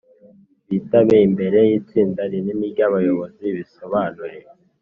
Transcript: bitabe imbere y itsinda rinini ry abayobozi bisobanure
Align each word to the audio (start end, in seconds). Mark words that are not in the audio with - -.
bitabe 0.69 1.15
imbere 1.27 1.59
y 1.69 1.71
itsinda 1.79 2.21
rinini 2.31 2.65
ry 2.73 2.81
abayobozi 2.87 3.45
bisobanure 3.57 4.39